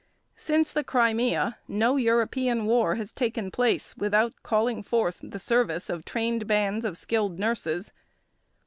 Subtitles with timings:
[0.35, 6.05] Since the Crimea no European war has taken place without calling forth the service of
[6.05, 7.93] trained bands of skilled nurses.